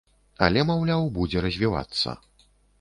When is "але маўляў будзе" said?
0.45-1.45